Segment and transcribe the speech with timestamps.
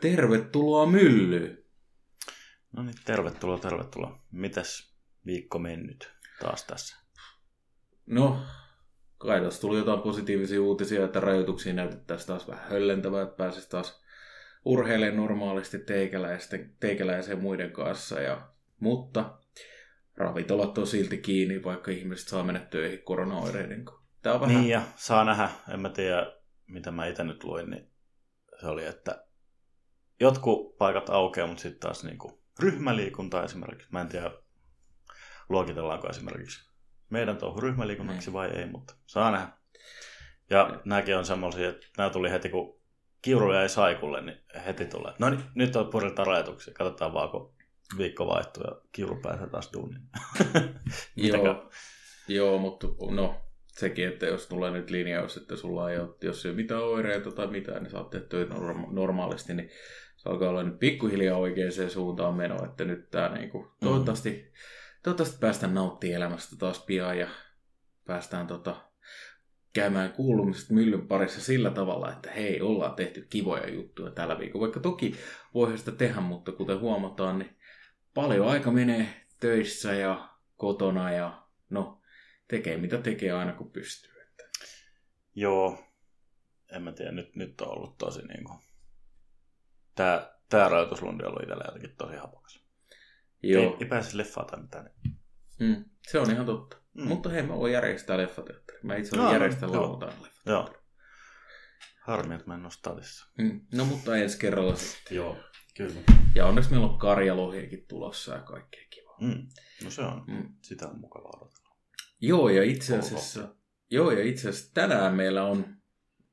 [0.00, 1.64] Tervetuloa myllyyn.
[2.72, 4.22] No niin, tervetuloa, tervetuloa.
[4.32, 4.94] Mitäs
[5.26, 6.96] viikko mennyt taas tässä?
[8.06, 8.40] No,
[9.18, 14.02] kai tässä tuli jotain positiivisia uutisia, että rajoituksia näytettäisiin taas vähän höllentävää, että pääsisi taas
[14.64, 18.20] urheilemaan normaalisti teikäläisten, teikäläisen muiden kanssa.
[18.20, 18.48] Ja,
[18.80, 19.38] mutta
[20.16, 23.84] ravintolat on silti kiinni, vaikka ihmiset saa mennä töihin koronaoireiden
[24.22, 24.56] Tämä on vähän...
[24.56, 26.32] Niin ja saa nähdä, en mä tiedä
[26.66, 27.90] mitä mä itse nyt luin, niin
[28.60, 29.24] se oli, että
[30.20, 33.88] jotkut paikat aukeaa, mutta sitten taas niin kuin ryhmäliikunta esimerkiksi.
[33.92, 34.30] Mä en tiedä,
[35.48, 36.70] luokitellaanko esimerkiksi
[37.10, 39.48] meidän touhu ryhmäliikunnaksi vai ei, mutta saa nähdä.
[40.50, 42.80] Ja nämäkin on semmoisia, että nämä tuli heti, kun
[43.22, 45.12] kiuru jäi saikulle, niin heti tulee.
[45.18, 46.74] No niin, nyt on purjetaan rajoituksia.
[46.74, 47.54] Katsotaan vaan, kun
[47.98, 50.02] viikko vaihtuu ja kiuru pääsee taas duuniin.
[51.16, 51.70] Joo,
[52.28, 53.34] joo, mutta no,
[53.66, 57.30] sekin, että jos tulee nyt linjaus, että sulla ei ole, jos ei ole mitään oireita
[57.30, 58.54] tai mitään, niin saatte töitä
[58.90, 59.70] normaalisti, niin
[60.22, 64.50] se alkaa olla nyt pikkuhiljaa oikeaan suuntaan meno, että nyt tämä niin kuin, toivottavasti, mm.
[65.02, 67.28] toivottavasti päästään nauttimaan elämästä taas pian ja
[68.06, 68.90] päästään tota,
[69.72, 74.62] käymään kuulumiset myllyn parissa sillä tavalla, että hei, ollaan tehty kivoja juttuja tällä viikolla.
[74.62, 75.14] Vaikka toki
[75.54, 77.56] voi sitä tehdä, mutta kuten huomataan, niin
[78.14, 82.02] paljon aika menee töissä ja kotona ja no,
[82.48, 84.22] tekee mitä tekee aina kun pystyy.
[84.22, 84.44] Että.
[85.34, 85.84] Joo,
[86.72, 88.69] en mä tiedä, nyt, nyt on ollut tosi niin kuin...
[90.00, 92.64] Tää, tää rajoituslundi on ollut itsellä jotenkin tosi hapokas.
[93.42, 93.62] Joo.
[93.62, 94.90] Ei, ei pääse leffaa tai mitään.
[95.58, 96.76] Mm, se on ihan totta.
[96.94, 97.08] Mm.
[97.08, 98.78] Mutta hei, mä voin järjestää leffateatteri.
[98.82, 100.54] Mä itse asiassa no, järjestän no, lauantaina leffateatteri.
[100.54, 100.74] Joo.
[102.02, 103.26] Harmi, että mä en ole stadissa.
[103.38, 103.60] Mm.
[103.74, 105.16] No mutta ensi kerralla sitten.
[105.16, 105.36] Joo,
[105.76, 106.00] kyllä.
[106.34, 109.16] Ja onneksi meillä on karjalohiakin tulossa ja kaikkea kivaa.
[109.20, 109.46] Mm.
[109.84, 110.24] No se on.
[110.26, 110.54] Mm.
[110.62, 111.76] Sitä on mukava odotella.
[112.20, 113.54] Joo, ja itse asiassa,
[113.90, 115.76] joo, ja itse asiassa tänään meillä on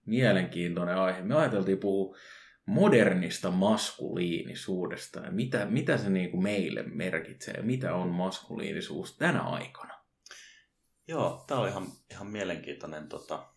[0.05, 1.21] mielenkiintoinen aihe.
[1.21, 2.17] Me ajateltiin puhua
[2.67, 9.41] modernista maskuliinisuudesta ja mitä, mitä se niin kuin meille merkitsee ja mitä on maskuliinisuus tänä
[9.41, 9.94] aikana.
[11.07, 13.53] Joo, tämä on ihan, ihan mielenkiintoinen, tota,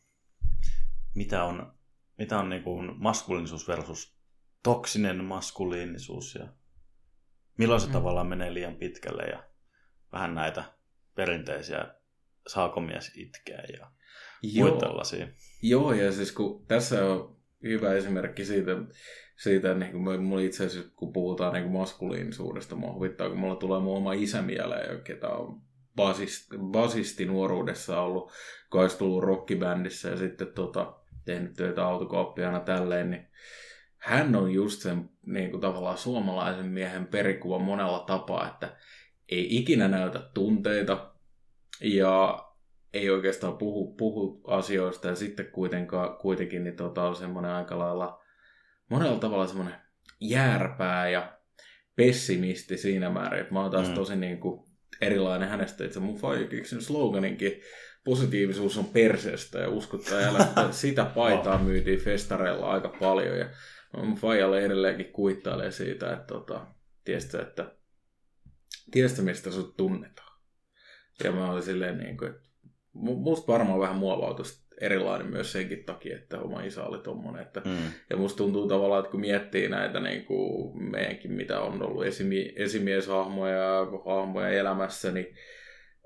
[1.14, 1.74] mitä on,
[2.18, 4.16] mitä on niin kuin maskuliinisuus versus
[4.62, 6.48] toksinen maskuliinisuus ja
[7.58, 7.92] milloin se mm.
[7.92, 9.44] tavallaan menee liian pitkälle ja
[10.12, 10.64] vähän näitä
[11.14, 11.94] perinteisiä
[12.46, 13.90] saako mies itkeä ja
[14.42, 14.76] Joo.
[14.76, 15.28] tällaisia.
[15.62, 18.72] Joo, ja siis kun tässä on hyvä esimerkki siitä,
[19.36, 23.56] siitä niin kuin mulla itse asiassa, kun puhutaan niin kuin maskuliinisuudesta, mua huvittaa, kun mulla
[23.56, 25.60] tulee mun oma isä mieleen, ketä on
[25.96, 28.32] basist, basisti nuoruudessa ollut,
[28.70, 30.94] kun olisi tullut rockibändissä ja sitten tota,
[31.24, 33.26] tehnyt töitä autokauppiana tälleen, niin
[33.96, 38.76] hän on just sen niin kuin tavallaan suomalaisen miehen perikuva monella tapaa, että
[39.28, 41.12] ei ikinä näytä tunteita.
[41.80, 42.44] Ja
[42.94, 48.22] ei oikeastaan puhu, puhu asioista ja sitten kuitenkaan, kuitenkin niin tota, on semmoinen aika lailla
[48.90, 49.74] monella tavalla semmoinen
[50.20, 51.38] järpää ja
[51.96, 53.94] pessimisti siinä määrin, että mä oon taas mm.
[53.94, 54.64] tosi niin kuin
[55.00, 55.84] erilainen hänestä.
[55.84, 56.46] Itse mun faija
[56.78, 57.60] sloganinkin
[58.04, 63.50] positiivisuus on perseestä ja uskottaa älä sitä paitaa myytiin festareilla aika paljon ja
[63.96, 66.66] mun faijalle edelleenkin kuittailee siitä, että tota,
[67.04, 67.74] tiestä, että
[68.90, 70.40] tiestä mistä sut tunnetaan.
[71.24, 72.49] Ja mä olin silleen niin kuin, että
[72.92, 74.44] musta varmaan vähän muovautui
[74.80, 77.42] erilainen myös senkin takia, että oma isä oli tommonen.
[77.42, 77.76] Että, mm.
[78.10, 82.52] Ja musta tuntuu tavallaan, että kun miettii näitä niin kuin meidänkin, mitä on ollut esimi,
[82.56, 85.26] esimieshahmoja ja hahmoja elämässä, niin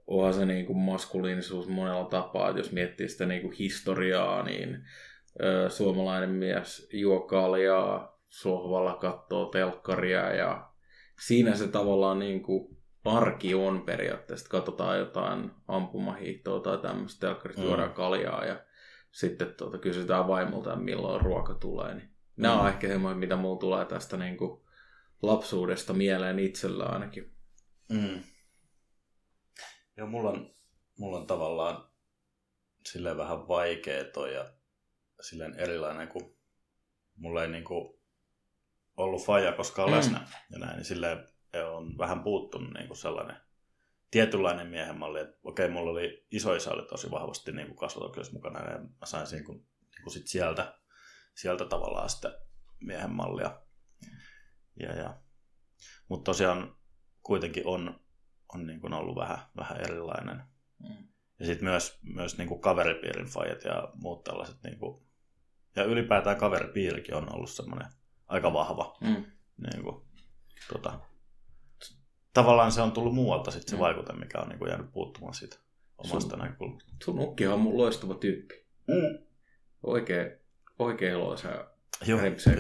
[0.06, 2.48] onhan se niin kuin maskuliinisuus monella tapaa.
[2.48, 4.84] Että jos miettii sitä niin kuin historiaa, niin
[5.42, 10.68] ö, suomalainen mies juo kaljaa, sohvalla katsoo telkkaria ja
[11.26, 12.73] siinä se tavallaan niin kuin
[13.04, 14.48] arki on periaatteessa.
[14.48, 17.68] Katsotaan jotain ampumahiihtoa tai tämmöistä, telkkarista mm.
[17.68, 18.64] juodaan kaljaa ja
[19.12, 21.94] sitten tuota, kysytään vaimolta, milloin ruoka tulee.
[21.94, 22.60] Niin nämä mm.
[22.60, 24.64] on ehkä semmoinen, mitä mulla tulee tästä niin kuin
[25.22, 27.34] lapsuudesta mieleen itsellä ainakin.
[27.88, 28.22] Mm.
[29.96, 30.54] Joo, mulla on,
[30.98, 31.88] mulla on tavallaan
[32.86, 34.52] silleen vähän vaikea toi ja
[35.20, 36.36] silleen erilainen, kun
[37.16, 38.00] mulla ei niin kuin
[38.96, 39.96] ollut faija koskaan mm.
[39.96, 41.28] läsnä ja näin, niin silleen
[41.62, 43.36] on vähän puuttunut niin kuin sellainen
[44.10, 45.20] tietynlainen miehen malli.
[45.20, 49.26] Että okei, mulla oli isoisa oli tosi vahvasti niin kuin kasvatuksessa mukana ja mä sain
[49.30, 50.78] niin kuin, niin kuin sit sieltä,
[51.34, 52.38] sieltä tavallaan sitä
[52.80, 53.60] miehen mallia.
[54.80, 55.20] Ja, ja.
[56.08, 56.76] Mutta tosiaan
[57.22, 58.00] kuitenkin on,
[58.54, 60.42] on niin kuin ollut vähän, vähän erilainen.
[60.78, 61.08] Mm.
[61.38, 64.62] Ja sitten myös, myös niin kuin kaveripiirin fajat ja muut tällaiset.
[64.64, 65.06] Niin kuin,
[65.76, 67.88] ja ylipäätään kaveripiirikin on ollut semmoinen
[68.26, 68.96] aika vahva.
[69.00, 69.24] Mm.
[69.56, 70.06] Niin kuin,
[70.72, 71.00] tota,
[72.34, 73.80] tavallaan se on tullut muualta sitten se mm.
[73.80, 75.56] vaikute, mikä on niin kuin jäänyt puuttumaan siitä
[75.98, 76.92] omasta sun, näkökulmasta.
[77.04, 78.54] Sun ukkihan on mun loistava tyyppi.
[78.88, 79.18] Mm.
[79.82, 80.30] Oikein,
[80.78, 81.66] oikein iloisa ja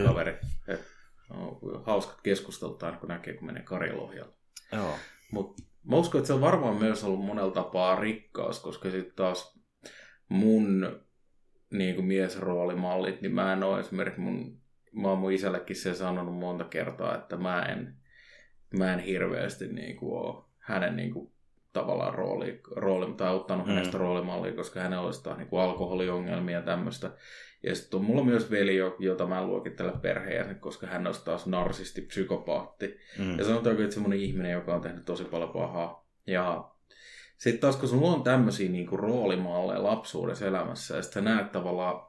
[0.06, 0.38] kaveri.
[1.30, 4.34] on hauskat keskustelut aina, kun näkee, kun menee Karjalohjalla.
[4.72, 4.94] Joo.
[5.32, 9.58] Mutta mä uskon, että se on varmaan myös ollut monella tapaa rikkaus, koska sitten taas
[10.28, 11.00] mun
[11.70, 14.60] niin kuin miesroolimallit, niin mä en ole esimerkiksi mun,
[14.92, 17.96] mä oon mun isällekin se sanonut monta kertaa, että mä en,
[18.78, 21.30] mä en hirveästi niin kuin ole hänen niin kuin,
[21.72, 23.72] tavallaan rooli, rooli tai ottanut mm.
[23.72, 27.10] hänestä roolimallia, koska hänellä olisi taas niin kuin alkoholiongelmia ja tämmöistä.
[27.62, 32.00] Ja sitten on mulla myös veli, jota mä luokittelen perheen, koska hän on taas narsisti,
[32.00, 32.96] psykopaatti.
[33.18, 33.38] Mm.
[33.38, 36.06] Ja sanotaanko, että semmoinen ihminen, joka on tehnyt tosi paljon pahaa.
[36.26, 36.70] Ja
[37.36, 42.06] sitten taas, kun sulla on tämmöisiä niinku roolimalleja lapsuudessa elämässä, ja sitten näet tavallaan,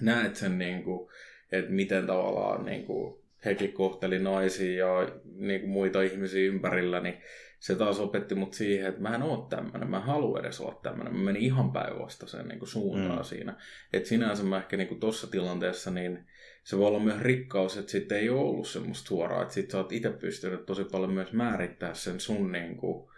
[0.00, 1.10] näet sen, niinku,
[1.52, 7.22] että miten tavallaan niinku, hekin kohteli naisia ja niinku, muita ihmisiä ympärillä, niin
[7.58, 10.80] se taas opetti mut siihen, että mä en oo tämmönen, mä en halua edes olla
[10.82, 11.16] tämmönen.
[11.16, 13.24] Mä menin ihan päinvastaiseen niin suuntaan mm.
[13.24, 13.56] siinä.
[13.92, 16.26] Että sinänsä mä ehkä niin tuossa tilanteessa, niin
[16.64, 19.78] se voi olla myös rikkaus, että sitten ei ole ollut semmoista suoraa, että sit sä
[19.78, 23.08] oot itse pystynyt tosi paljon myös määrittää sen sun niin kuin,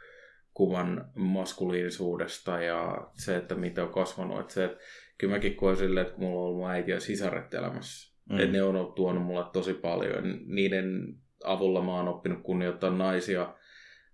[0.54, 4.40] kuvan maskuliinisuudesta ja se, että mitä on kasvanut.
[4.40, 4.78] Että se, että
[5.18, 8.38] kyllä mäkin koen silleen, että kun mulla on ollut äiti ja sisaret elämässä, mm.
[8.38, 10.40] että ne on tuonut mulle tosi paljon.
[10.46, 13.54] Niiden avulla mä oon oppinut kunnioittaa naisia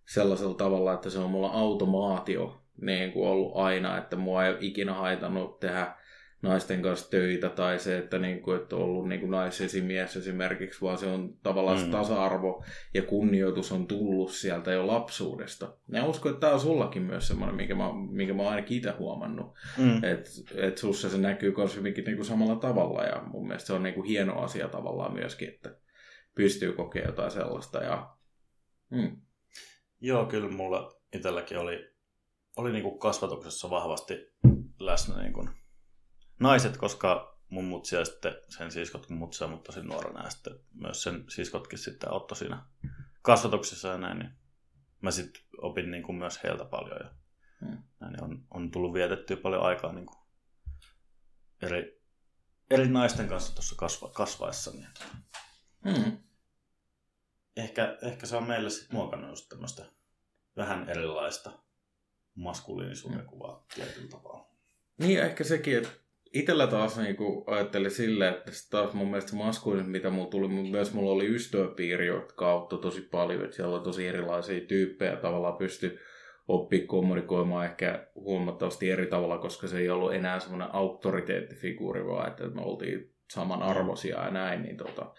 [0.08, 4.94] sellaisella tavalla, että se on mulla automaatio niin kuin ollut aina, että mua ei ikinä
[4.94, 5.94] haitannut tehdä
[6.46, 10.81] naisten kanssa töitä tai se, että, niin kuin, että on ollut niin kuin naisesimies esimerkiksi,
[10.81, 11.90] vaan se on tavallaan mm.
[11.90, 12.64] tasa-arvo
[12.94, 15.76] ja kunnioitus on tullut sieltä jo lapsuudesta.
[15.93, 18.90] Ja uskon, että tämä on sullakin myös semmoinen, minkä mä, minkä mä oon ainakin itse
[18.90, 20.04] huomannut, mm.
[20.04, 23.72] että et sussa se näkyy myös hyvinkin niin kuin samalla tavalla ja mun mielestä se
[23.72, 25.76] on niin kuin hieno asia tavallaan myöskin, että
[26.34, 28.16] pystyy kokemaan jotain sellaista ja
[28.90, 29.16] mm.
[30.00, 31.90] Joo, kyllä mulla itselläkin oli,
[32.56, 34.14] oli niin kuin kasvatuksessa vahvasti
[34.81, 35.48] läsnä niin kuin
[36.40, 41.02] naiset, koska mun mutsia sitten, sen siskot kun mutsia mut tosi nuorena ja sitten myös
[41.02, 42.64] sen siskotkin sitten auttoi siinä
[43.22, 44.30] kasvatuksessa ja näin, niin
[45.00, 47.10] mä sitten opin niin kuin myös heiltä paljon ja
[47.60, 47.82] hmm.
[48.00, 50.18] näin, niin on, on tullut vietettyä paljon aikaa niin kuin
[51.62, 52.02] eri,
[52.70, 54.70] eri naisten kanssa tuossa kasva, kasvaessa.
[54.70, 54.88] Niin,
[55.84, 56.26] hmm
[57.56, 59.86] ehkä, ehkä se on meille sitten muokannut just tämmöistä
[60.56, 61.52] vähän erilaista
[62.34, 64.50] maskuliinisuuden kuvaa tietyllä tapaa.
[64.98, 65.90] Niin, ehkä sekin, että
[66.38, 67.16] itsellä taas niin
[67.46, 72.06] ajattelin silleen, että taas mun mielestä se maskuliinisuus, mitä mulla tuli, myös mulla oli ystäväpiiri,
[72.06, 75.98] jotka auttoi tosi paljon, että siellä oli tosi erilaisia tyyppejä, tavallaan pysty
[76.48, 82.44] oppia kommunikoimaan ehkä huomattavasti eri tavalla, koska se ei ollut enää semmoinen auktoriteettifiguuri, vaan että
[82.44, 85.14] me oltiin samanarvoisia ja näin, niin tota,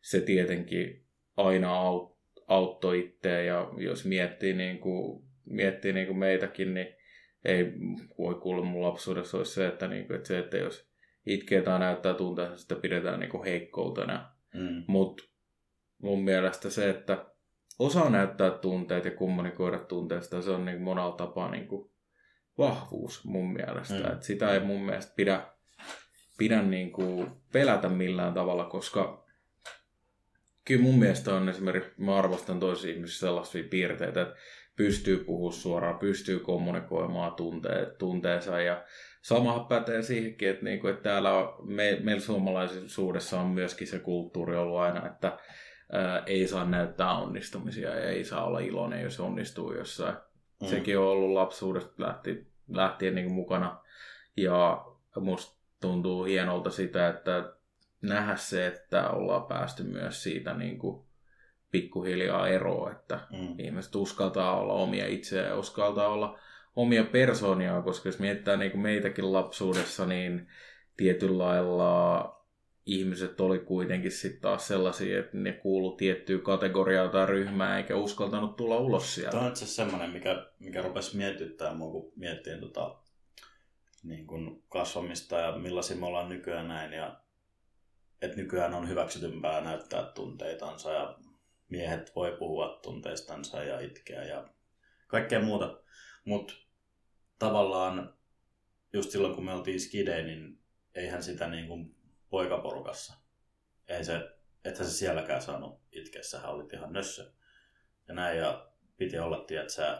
[0.00, 1.04] se tietenkin
[1.36, 2.18] aina aut,
[2.48, 6.97] auttoi itseä ja jos miettii, niin kuin, miettii niin kuin meitäkin, niin
[7.44, 7.72] ei
[8.18, 10.88] voi kuulla mun lapsuudessa olisi se, että, niin kuin, että se, että jos
[11.26, 14.32] itkee tai näyttää tunteensa, sitä pidetään niin kuin heikkoutena.
[14.54, 14.84] Mm.
[14.86, 15.24] Mutta
[16.02, 17.26] mun mielestä se, että
[17.78, 21.90] osaa näyttää tunteet ja kommunikoida tunteesta, se on niin monella tapaa niin kuin
[22.58, 23.94] vahvuus mun mielestä.
[23.94, 24.12] Mm.
[24.12, 25.46] Et sitä ei mun mielestä pidä,
[26.38, 29.28] pidä niin kuin pelätä millään tavalla, koska
[30.64, 34.36] kyllä mun mielestä on esimerkiksi, mä arvostan toisissa ihmisissä sellaisia piirteitä, että
[34.78, 38.84] pystyy puhumaan suoraan, pystyy kommunikoimaan tunteet, tunteensa ja
[39.22, 44.56] sama pätee siihenkin, että, niinku, että täällä on, me, meillä suomalaisuudessa on myöskin se kulttuuri
[44.56, 45.38] ollut aina, että
[45.92, 50.16] ää, ei saa näyttää onnistumisia ja ei saa olla iloinen, jos onnistuu jossain.
[50.62, 50.68] Mm.
[50.68, 53.80] Sekin on ollut lapsuudesta lähti, lähtien niin mukana
[54.36, 54.84] ja
[55.16, 57.52] musta tuntuu hienolta sitä, että
[58.02, 61.07] nähdä se, että ollaan päästy myös siitä niin kuin
[61.70, 63.58] pikkuhiljaa eroa, että mm.
[63.58, 66.38] ihmiset uskaltaa olla omia itseään ja uskaltaa olla
[66.76, 70.48] omia persoonia, koska jos mietitään niin kuin meitäkin lapsuudessa, niin
[70.96, 72.34] tietyllä lailla
[72.86, 78.56] ihmiset oli kuitenkin sitten taas sellaisia, että ne kuulu tiettyyn kategoriaan tai ryhmään, eikä uskaltanut
[78.56, 79.30] tulla ulos sieltä.
[79.30, 82.96] Tämä on itse semmoinen, mikä, mikä rupesi mietittää mua, kun miettii tota,
[84.02, 86.92] niin kuin kasvamista ja millaisia me ollaan nykyään näin.
[86.92, 87.20] Ja
[88.22, 91.18] että nykyään on hyväksytympää näyttää tunteitansa ja
[91.68, 94.48] miehet voi puhua tunteistansa ja itkeä ja
[95.06, 95.80] kaikkea muuta.
[96.24, 96.54] Mutta
[97.38, 98.14] tavallaan
[98.92, 100.62] just silloin kun me oltiin skidei, niin
[100.94, 101.94] eihän sitä niin kuin
[102.30, 103.14] poikaporukassa.
[103.88, 104.30] Ei se,
[104.64, 107.32] että se sielläkään saanut itkeä, sähän olit ihan nössö.
[108.08, 109.98] Ja näin, ja piti olla, tiedätkö,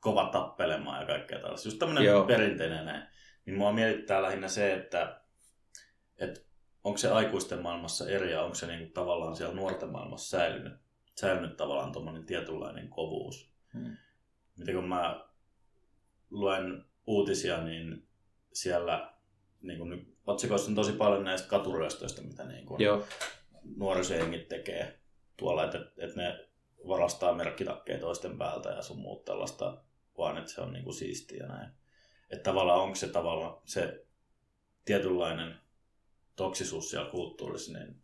[0.00, 1.68] kova tappelemaan ja kaikkea tällaista.
[1.68, 3.08] Just tämmöinen perinteinen näin.
[3.46, 5.20] Niin mua mietittää lähinnä se, että,
[6.18, 6.40] että
[6.84, 10.72] onko se aikuisten maailmassa eri ja onko se niinku tavallaan siellä nuorten maailmassa säilynyt,
[11.16, 13.52] säilynyt tavallaan tuommoinen tietynlainen kovuus.
[13.72, 13.96] Hmm.
[14.58, 15.24] Miten kun mä
[16.30, 18.08] luen uutisia, niin
[18.52, 19.12] siellä
[19.62, 23.06] niin kun, otsikoissa on tosi paljon näistä katuryöstöistä, mitä niin kun, Joo.
[23.76, 24.98] nuorisojengit tekee
[25.36, 26.48] tuolla, että, että ne
[26.88, 29.82] varastaa merkkitakkeja toisten päältä ja sun muut tällaista,
[30.18, 31.70] vaan että se on niin kuin siistiä ja näin.
[32.30, 34.06] Että tavallaan onko se tavallaan se
[34.84, 35.61] tietynlainen
[36.36, 38.02] toksisuus siellä kulttuurissa, niin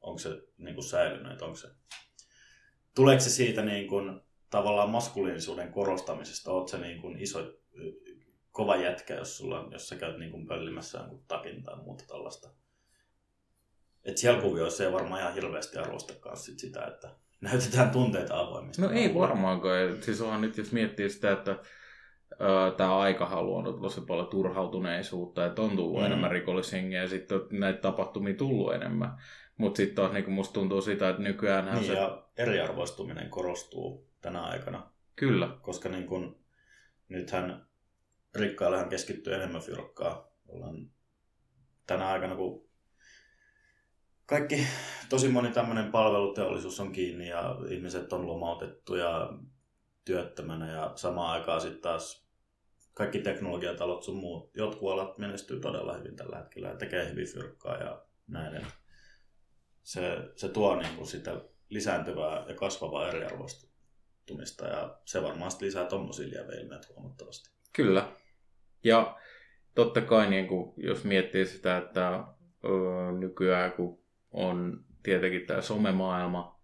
[0.00, 1.68] onko se niin kuin säilynyt, että onko se,
[2.94, 4.20] tuleeko se siitä niin kuin,
[4.50, 7.52] tavallaan maskuliinisuuden korostamisesta, oot se niin kuin iso,
[8.50, 12.50] kova jätkä, jos, sulla, jos sä käyt niin kuin pöllimässä jonkun takin tai muuta tällaista.
[14.04, 18.82] Että siellä kuvioissa ei varmaan ihan hirveästi arvosta sit sitä, että näytetään tunteita avoimista.
[18.82, 20.02] No ei varmaankaan.
[20.02, 21.58] Siis onhan nyt, jos miettii sitä, että
[22.76, 26.06] tämä aika haluaa tosi paljon turhautuneisuutta, että on tullut mm.
[26.06, 29.18] enemmän rikollishengiä ja sitten näitä tapahtumia tullut enemmän.
[29.56, 31.74] Mutta sitten taas niin musta tuntuu sitä, että nykyään...
[31.74, 31.92] Niin, se...
[31.92, 34.90] ja eriarvoistuminen korostuu tänä aikana.
[35.16, 35.48] Kyllä.
[35.62, 36.40] Koska niin kun,
[37.08, 37.66] nythän
[38.34, 40.28] rikkaillehan keskittyy enemmän fyrkkaa.
[40.48, 40.90] Ollaan
[41.86, 42.68] tänä aikana, kun
[44.26, 44.66] kaikki,
[45.08, 49.32] tosi moni tämmöinen palveluteollisuus on kiinni ja ihmiset on lomautettu ja
[50.08, 52.28] työttömänä ja samaan aikaan sitten taas
[52.94, 57.76] kaikki teknologiatalot sun muut, jotkut alat menestyy todella hyvin tällä hetkellä ja tekee hyvin fyrkkaa
[57.76, 58.66] ja näin.
[59.82, 60.00] Se,
[60.36, 66.86] se tuo niin kuin sitä lisääntyvää ja kasvavaa eriarvoistumista ja se varmaan lisää tuommoisia lieveilmiöitä
[66.96, 67.50] huomattavasti.
[67.72, 68.12] Kyllä.
[68.84, 69.18] Ja
[69.74, 72.24] totta kai niin kuin, jos miettii sitä, että
[72.64, 72.68] ö,
[73.18, 76.60] nykyään kun on tietenkin tämä somemaailma,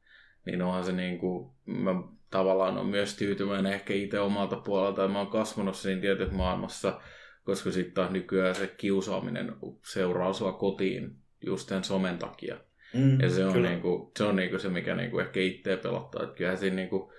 [0.47, 5.19] niin onhan se niin kuin, mä tavallaan on myös tyytyväinen ehkä itse omalta puolelta, mä
[5.19, 7.01] oon kasvanut siinä tietyssä maailmassa,
[7.45, 9.57] koska sitten taas nykyään se kiusaaminen
[9.93, 12.57] seuraa sua kotiin just sen somen takia.
[12.95, 16.23] Mm, ja se on, niinku, se, on niinku se, mikä niinku ehkä itseä pelottaa.
[16.23, 17.13] Että kyllähän siinä niinku,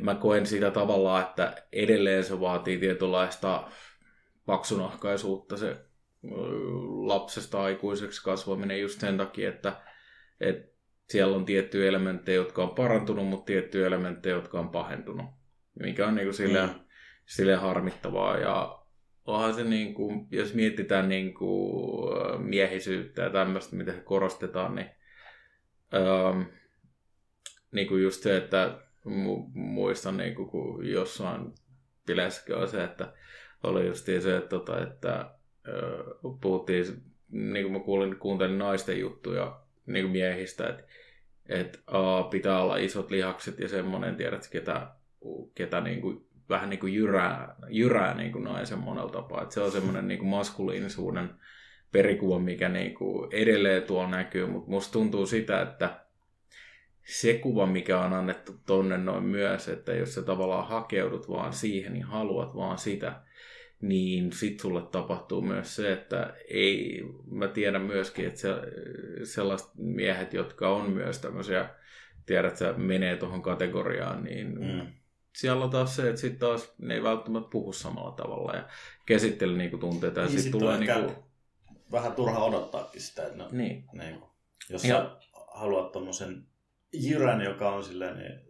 [0.00, 3.70] mä koen sitä tavallaan, että edelleen se vaatii tietynlaista
[4.46, 5.76] paksunahkaisuutta se
[7.06, 9.76] lapsesta aikuiseksi kasvaminen just sen takia, että,
[10.40, 10.77] että
[11.08, 15.26] siellä on tiettyjä elementtejä, jotka on parantunut, mutta tiettyjä elementtejä, jotka on pahentunut.
[15.80, 16.80] Mikä on niin kuin silleen, mm.
[17.26, 18.38] silleen harmittavaa.
[18.38, 18.78] Ja
[19.24, 24.90] onhan se, niin kuin, jos mietitään niin kuin miehisyyttä ja tämmöistä, mitä korostetaan, niin,
[25.94, 26.42] ähm,
[27.72, 28.78] niin kuin just se, että
[29.54, 31.52] muistan niin kuin, kun jossain
[32.06, 33.12] bileissäkin on se, että
[33.62, 36.84] oli just se, että, tota, että äh, puhuttiin,
[37.28, 40.84] niin kuin mä kuulin, kuuntelin naisten juttuja niin kuin miehistä, että
[41.48, 44.90] että uh, pitää olla isot lihakset ja semmoinen, tiedät, ketä,
[45.54, 49.42] ketä niin kuin, vähän niin kuin jyrää, jyrää niin kuin naisen monella tapaa.
[49.42, 51.30] Että se on semmoinen niin kuin maskuliinisuuden
[51.92, 56.00] perikuva, mikä niin kuin edelleen tuolla näkyy, mutta musta tuntuu sitä, että
[57.04, 61.92] se kuva, mikä on annettu tonne noin myös, että jos sä tavallaan hakeudut vaan siihen,
[61.92, 63.22] niin haluat vaan sitä,
[63.80, 68.48] niin sitten sulle tapahtuu myös se, että ei, mä tiedän myöskin, että se,
[69.24, 71.68] sellaiset miehet, jotka on myös tämmöisiä,
[72.26, 74.86] tiedät, että menee tuohon kategoriaan, niin mm.
[75.36, 78.68] siellä on taas se, että sitten taas ne ei välttämättä puhu samalla tavalla ja
[79.06, 80.20] käsittele niinku tunteita.
[80.20, 81.24] Ja niin, sitten sit tulee niinku...
[81.92, 83.84] vähän turha odottaakin sitä, että no, niin.
[83.92, 84.20] Niin,
[84.70, 85.16] jos ja...
[85.54, 86.46] haluat tuommoisen
[86.92, 88.47] jyrän, joka on silleen, niin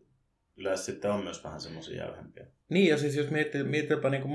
[0.59, 2.47] yleensä sitten on myös vähän semmoisia jäyhempiä.
[2.69, 4.31] Niin, ja siis jos miettii, mietitään niin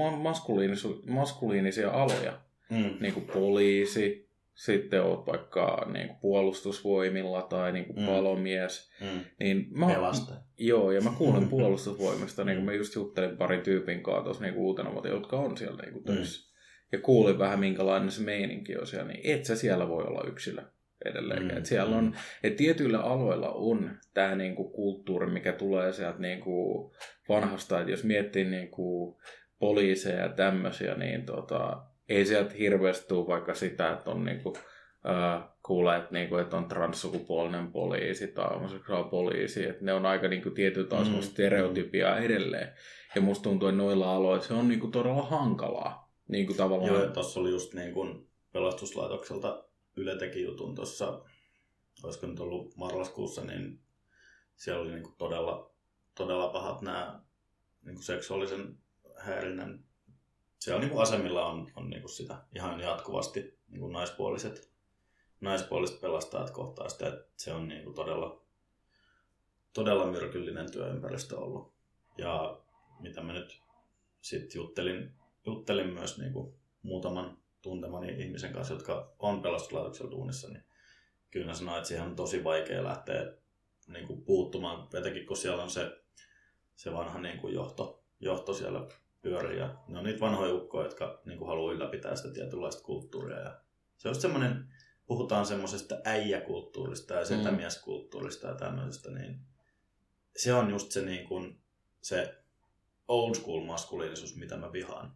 [1.07, 2.39] maskuliinisia aloja,
[2.69, 2.97] mm.
[2.99, 8.05] niin kuin poliisi, sitten oot vaikka niin kuin puolustusvoimilla tai niin kuin mm.
[8.05, 8.91] palomies.
[9.01, 9.19] Mm.
[9.39, 10.33] Niin mä, Pelasta.
[10.57, 14.55] Joo, ja mä kuulen puolustusvoimista, niin kuin mä just juttelin parin tyypin kanssa tuossa niin
[14.55, 16.49] uutena vuotta, jotka on siellä niin kuin töissä.
[16.49, 16.53] Mm.
[16.91, 20.63] Ja kuulin vähän minkälainen se meininki on siellä, niin et sä siellä voi olla yksilö
[21.05, 21.43] edelleen.
[21.43, 26.91] Mm, Et siellä on, et tietyillä aloilla on tämä niinku kulttuuri, mikä tulee sieltä niinku
[27.29, 29.17] vanhasta, että jos miettii niinku
[29.59, 34.53] poliiseja ja tämmöisiä, niin tota, ei sieltä hirveästi tule vaikka sitä, että on niinku,
[35.09, 38.47] äh, kuulee, että, niinku, että on transsukupuolinen poliisi tai
[39.11, 41.21] poliisi, että ne on aika niinku, tietyllä taas mm.
[41.21, 42.73] stereotypia edelleen.
[43.15, 46.13] Ja musta tuntuu, että noilla aloilla se on niinku, todella hankalaa.
[46.27, 46.93] Niinku, tavallaan...
[46.93, 49.63] Joo, tuossa oli just niin kuin pelastuslaitokselta
[49.95, 51.21] Yle teki jutun tuossa,
[52.03, 53.79] olisiko nyt ollut marraskuussa, niin
[54.55, 55.71] siellä oli niin kuin todella,
[56.15, 57.23] todella pahat nämä
[57.81, 58.77] niin kuin seksuaalisen
[59.17, 59.85] häirinnän.
[60.59, 64.71] Siellä niin kuin asemilla on, on niin kuin sitä ihan jatkuvasti niin kuin naispuoliset,
[65.41, 68.41] naispuoliset pelastajat kohtaa sitä, että se on niin kuin todella,
[69.73, 71.73] todella myrkyllinen työympäristö ollut.
[72.17, 72.61] Ja
[72.99, 73.61] mitä mä nyt
[74.21, 75.11] sitten juttelin,
[75.45, 80.63] juttelin myös niin kuin muutaman tuntemani ihmisen kanssa, jotka on pelastuslaitoksella duunissa, niin
[81.31, 83.33] kyllä mä sanoin, että siihen on tosi vaikea lähteä
[83.87, 86.01] niin kuin puuttumaan, etenkin kun siellä on se,
[86.75, 88.87] se vanha niin kuin johto, johto siellä
[89.21, 89.59] pyörii.
[89.59, 93.39] Ja ne on niitä vanhoja ukkoja, jotka niin kuin haluaa ylläpitää sitä tietynlaista kulttuuria.
[93.39, 93.61] Ja
[93.97, 94.73] se on semmoinen,
[95.05, 99.39] puhutaan semmoisesta äijäkulttuurista ja setämieskulttuurista ja tämmöisestä, niin
[100.35, 101.61] se on just se, niin kuin,
[102.01, 102.37] se
[103.07, 105.15] old school maskuliinisuus, mitä mä vihaan.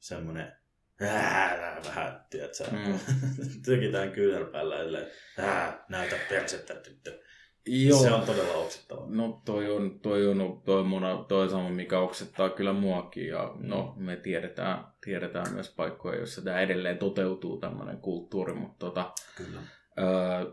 [0.00, 0.56] Semmoinen
[1.00, 2.98] vähän, tiedätkö, mm.
[3.64, 7.20] tykitään kyynärpäällä ja näytä persettä tyttö.
[7.66, 8.02] Joo.
[8.02, 9.06] Se on todella oksettava.
[9.08, 13.26] No toi on, toi on, toi on, toi sama, mikä oksettaa kyllä muakin.
[13.26, 18.54] Ja no, me tiedetään, tiedetään myös paikkoja, joissa tämä edelleen toteutuu tämmöinen kulttuuri.
[18.54, 19.60] Mutta tota, kyllä.
[19.96, 20.46] Ää,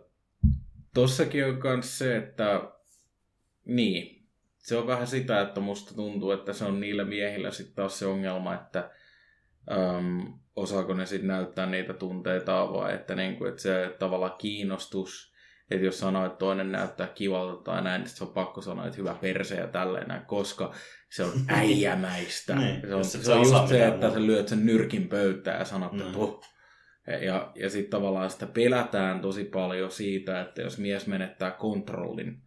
[0.94, 2.62] tossakin on myös se, että
[3.66, 8.00] niin, se on vähän sitä, että musta tuntuu, että se on niillä miehillä sitten taas
[8.00, 8.92] se ongelma, että
[9.72, 15.36] äm, osaako ne sitten näyttää niitä tunteita vai että, niinku, että se tavallaan kiinnostus
[15.72, 18.98] että jos sanoo, että toinen näyttää kivalta tai näin, niin se on pakko sanoa, että
[18.98, 20.74] hyvä perse ja tälleen näin, koska
[21.10, 22.56] se on äijämäistä.
[22.56, 25.66] niin, se on, se, se on just se, että sä lyöt sen nyrkin pöytään ja
[25.66, 26.42] sanot, että oh.
[27.26, 32.42] Ja, ja sitten tavallaan sitä pelätään tosi paljon siitä, että jos mies menettää kontrollin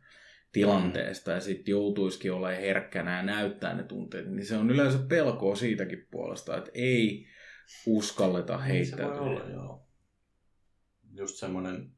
[0.61, 5.57] tilanteesta ja sitten joutuisikin olemaan herkkänä ja näyttää ne tunteet, niin se on yleensä pelkoa
[5.57, 7.27] siitäkin puolesta, että ei
[7.87, 8.99] uskalleta heittää.
[8.99, 9.89] Se voi olla, joo.
[11.13, 11.93] Just semmoinen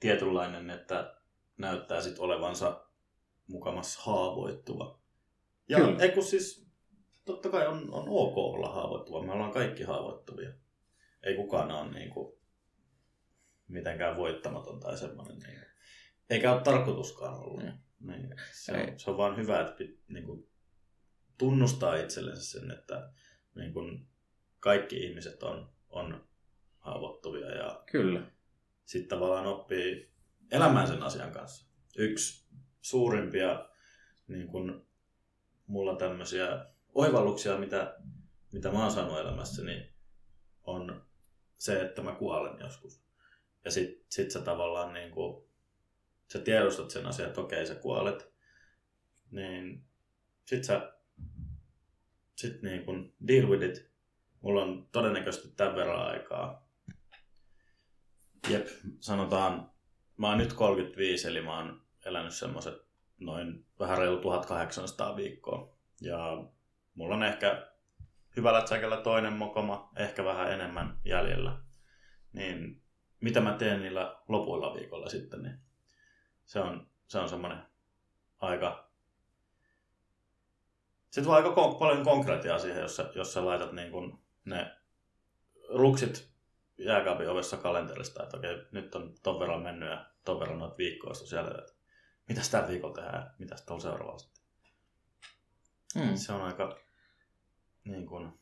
[0.00, 1.14] tietynlainen, että
[1.58, 2.86] näyttää sit olevansa
[3.46, 5.00] mukamassa haavoittuva.
[5.68, 5.98] Ja Kyllä.
[5.98, 6.66] ei kun siis,
[7.24, 9.22] totta kai on, on ok olla haavoittuva.
[9.22, 10.50] Me ollaan kaikki haavoittuvia.
[11.22, 12.38] Ei kukaan ole niin kuin,
[13.68, 15.38] mitenkään voittamaton tai semmoinen.
[15.38, 15.69] Niin
[16.30, 17.62] Eikä ole tarkoituskaan ollut.
[17.62, 17.72] Mm.
[18.00, 20.48] Niin, se, on, se on vaan hyvä, että niin kuin,
[21.38, 23.12] tunnustaa itsellensä sen, että
[23.54, 24.06] niin kuin,
[24.60, 26.28] kaikki ihmiset on, on
[26.78, 27.50] haavoittuvia.
[27.50, 28.22] Ja Kyllä
[28.84, 30.12] sitten tavallaan oppii
[30.50, 31.70] elämään sen asian kanssa.
[31.96, 32.46] Yksi
[32.80, 33.68] suurimpia
[34.28, 34.86] niin kun,
[35.66, 37.96] mulla tämmöisiä oivalluksia, mitä,
[38.52, 39.92] mitä mä oon saanut elämässäni,
[40.62, 41.06] on
[41.58, 43.04] se, että mä kuolen joskus.
[43.64, 45.49] Ja sit, sit sä tavallaan niin kun,
[46.32, 48.32] sä tiedostat sen asian, että okei, sä kuolet,
[49.30, 49.84] niin
[50.44, 50.92] sit sä
[52.36, 53.90] sit niin kun deal with it.
[54.40, 56.70] Mulla on todennäköisesti tämän verran aikaa
[58.48, 58.66] Jep,
[59.00, 59.70] sanotaan,
[60.16, 62.74] mä oon nyt 35, eli mä oon elänyt semmoiset
[63.18, 65.76] noin vähän reilu 1800 viikkoa.
[66.00, 66.44] Ja
[66.94, 67.70] mulla on ehkä
[68.36, 71.58] hyvällä tsäkellä toinen mokoma, ehkä vähän enemmän jäljellä.
[72.32, 72.82] Niin
[73.20, 75.58] mitä mä teen niillä lopuilla viikolla sitten, niin
[76.50, 77.62] se on, se on semmoinen
[78.38, 78.90] aika...
[81.04, 84.76] Sitten tulee aika paljon konkreettia siihen, jos sä, jos sä laitat niin kun ne
[85.68, 86.30] ruksit
[86.78, 91.14] jääkaapin ovessa kalenterista, että okei, nyt on ton verran mennyt ja ton verran noita viikkoja
[91.14, 91.72] siellä, että
[92.28, 94.42] mitä sitä viikolla tehdään, mitä tuolla seuraavalla sitten.
[95.98, 96.16] Hmm.
[96.16, 96.78] Se on aika,
[97.84, 98.40] niin kuin,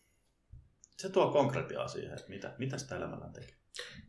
[0.96, 3.56] se tuo konkretiaa siihen, että mitä, mitä sitä elämällä tekee.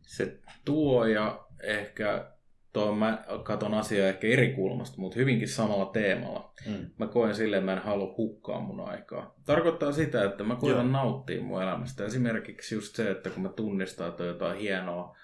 [0.02, 2.39] Se tuo ja ehkä
[2.74, 6.54] tuo mä katon asiaa ehkä eri kulmasta, mutta hyvinkin samalla teemalla.
[6.68, 6.90] Mm.
[6.98, 9.36] Mä koen silleen, että mä en halua hukkaa mun aikaa.
[9.46, 10.92] Tarkoittaa sitä, että mä koitan Joo.
[10.92, 12.06] nauttia mun elämästä.
[12.06, 15.18] Esimerkiksi just se, että kun mä tunnistan, että on jotain hienoa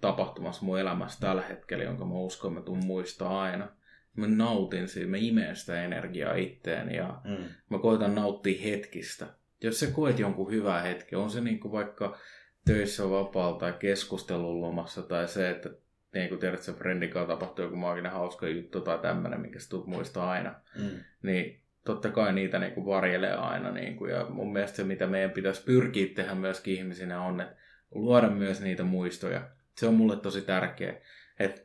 [0.00, 3.68] tapahtumassa mun elämässä tällä hetkellä, jonka mä uskon, mä tuun muistaa aina.
[4.16, 7.44] Mä nautin siitä, mä imeen sitä energiaa itteen ja mm.
[7.68, 9.26] mä koitan nauttia hetkistä.
[9.62, 12.16] Jos sä koet jonkun hyvää hetki, on se niin kuin vaikka
[12.64, 15.70] töissä vapaalla tai keskustelun lomassa tai se, että
[16.14, 19.76] niin kuin tiedät, että friendin kanssa tapahtuu joku maaginen hauska juttu tai tämmöinen, minkä sä
[19.86, 20.90] muistaa aina, mm.
[21.22, 23.70] niin totta kai niitä niin kuin varjelee aina.
[23.70, 27.56] Niin kuin, ja mun mielestä se, mitä meidän pitäisi pyrkiä tehdä myöskin ihmisinä on, että
[27.90, 29.50] luoda myös niitä muistoja.
[29.76, 31.00] Se on mulle tosi tärkeä.
[31.38, 31.60] Että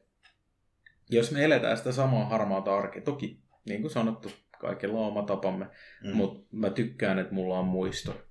[1.09, 5.65] jos me eletään sitä samaa harmaata arkea, toki niin kuin sanottu, kaikilla on oma tapamme,
[6.03, 6.15] mm.
[6.15, 8.21] mutta mä tykkään, että mulla on muisto.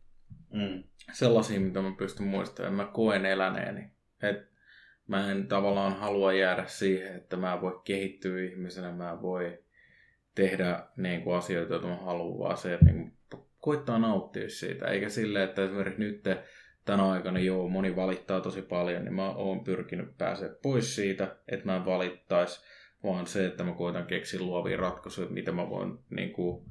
[0.53, 0.85] Mm.
[1.13, 3.91] Sellaisia, mitä mä pystyn muistamaan, mä koen eläneeni.
[4.23, 4.54] Että
[5.09, 9.59] mä en tavallaan halua jäädä siihen, että mä voi kehittyä ihmisenä, mä voi
[10.35, 13.13] tehdä niin kuin asioita, joita mä haluan, vaan se, että niin
[13.61, 16.23] koittaa nauttia siitä, eikä sille, että esimerkiksi nyt
[16.85, 21.67] tänä aikana, joo, moni valittaa tosi paljon, niin mä oon pyrkinyt pääsemään pois siitä, että
[21.67, 22.65] mä en valittaisi,
[23.05, 26.65] vaan se, että mä koitan keksiä luovia ratkaisuja, mitä mä voin niin kuin,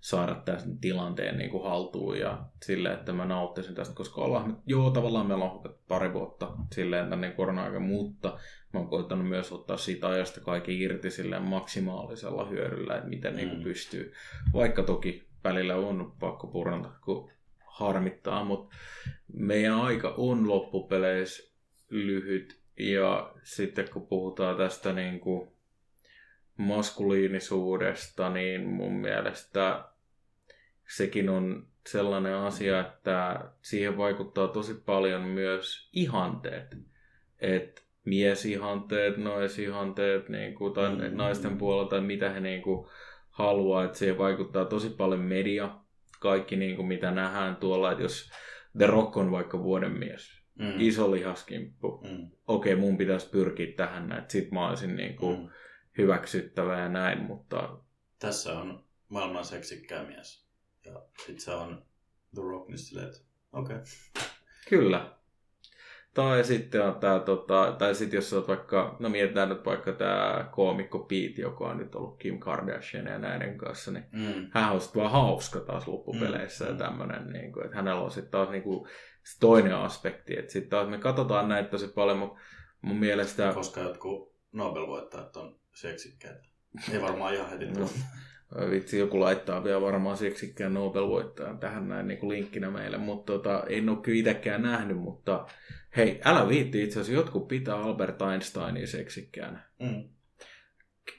[0.00, 4.90] saada tämän tilanteen niin kuin haltuun ja silleen, että mä nauttisin tästä, koska ollaan, joo,
[4.90, 8.38] tavallaan meillä on pari vuotta silleen tänne korona mutta
[8.72, 13.54] mä oon koittanut myös ottaa siitä ajasta kaiken irti silleen maksimaalisella hyödyllä, että miten niinku
[13.54, 13.58] mm.
[13.58, 14.12] niin kuin pystyy.
[14.52, 17.30] Vaikka toki välillä on pakko puranta, kun
[17.66, 18.76] harmittaa, mutta
[19.32, 21.52] meidän aika on loppupeleissä
[21.90, 25.52] lyhyt ja sitten kun puhutaan tästä niin kuin
[26.56, 29.89] maskuliinisuudesta, niin mun mielestä
[30.96, 36.76] sekin on sellainen asia, että siihen vaikuttaa tosi paljon myös ihanteet.
[37.38, 41.16] että miesihanteet, naisihanteet niin kuin, tai Mm.
[41.16, 42.88] naisten puolella tai mitä he niin kuin,
[43.30, 45.76] haluaa, että siihen vaikuttaa tosi paljon media,
[46.20, 48.30] kaikki niin kuin, mitä nähdään tuolla, että jos
[48.78, 50.72] The Rock on vaikka vuoden mies, Mm.
[50.78, 52.30] iso lihaskimppu, Mm.
[52.46, 55.48] okei mun pitäisi pyrkiä tähän että sit mä olisin niin kuin, Mm.
[55.98, 57.78] hyväksyttävä ja näin, mutta
[58.18, 60.49] Tässä on maailman seksikkää mies.
[60.92, 61.82] Ja sit se on
[62.34, 63.20] The Rock, niin silleen, että
[63.52, 63.76] okei.
[63.76, 63.86] Okay.
[64.68, 65.16] Kyllä.
[66.14, 70.48] Tai sitten on tää, tota, tai sitten jos olet vaikka, no mietitään nyt vaikka tämä
[70.52, 74.46] koomikko Pete, joka on nyt ollut Kim Kardashian ja näiden kanssa, niin Mm.
[74.50, 76.78] hän on sitten vaan hauska taas loppupeleissä Mm, ja mm.
[76.78, 78.88] tämmöinen, niin kuin, että hänellä on sitten taas niin kuin,
[79.40, 82.40] toinen aspekti, että sitten taas me katsotaan näitä tosi paljon, mutta
[82.82, 86.42] mun mielestä, Koska jotkut Nobel-voittajat on seksikkäitä.
[86.92, 87.88] Ei varmaan ihan heti No.
[88.70, 93.64] Vitsi joku laittaa vielä varmaan seksikkään Nobel-voittajan tähän näin niin kuin linkkinä meille, mutta tota,
[93.68, 95.46] en ole kyllä itsekään nähnyt, mutta
[95.96, 99.70] hei, älä viitti itse asiassa, jotkut pitää Albert Einsteinia seksikkäänä.
[99.78, 100.08] Mm.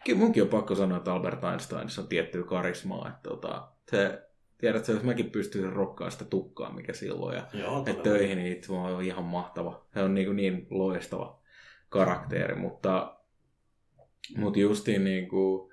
[0.05, 4.21] Kyllä munkin on pakko sanoa, että Albert Einsteinissa on tiettyä karismaa, että tota, se,
[4.57, 8.73] tiedätkö, jos mäkin pystyisin rokkaamaan sitä tukkaa, mikä silloin, ja Joo, että töihin, niin itse
[8.73, 9.85] on ihan mahtava.
[9.93, 11.41] Se on niin, niin loistava
[11.89, 13.17] karakteeri, mutta,
[14.37, 15.70] mutta justiin niin kuin,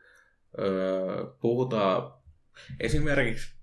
[0.58, 2.12] öö, puhutaan
[2.80, 3.54] esimerkiksi,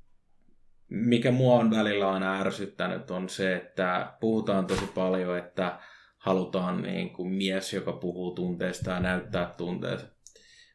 [0.90, 5.80] mikä mua on välillä aina ärsyttänyt, on se, että puhutaan tosi paljon, että
[6.18, 10.08] halutaan niin kuin mies, joka puhuu tunteista ja näyttää tunteensa.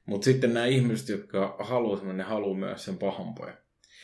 [0.07, 3.57] Mutta sitten nämä ihmiset, jotka haluaa sen, ne haluaa myös sen pahan pojan